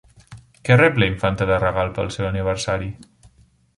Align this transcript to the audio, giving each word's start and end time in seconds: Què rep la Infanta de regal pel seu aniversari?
Què 0.69 0.77
rep 0.77 0.97
la 1.03 1.09
Infanta 1.13 1.47
de 1.51 1.59
regal 1.65 1.93
pel 1.99 2.11
seu 2.17 2.29
aniversari? 2.31 2.93